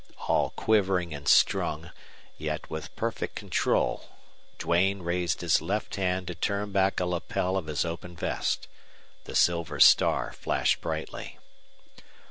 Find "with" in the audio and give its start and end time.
2.71-2.95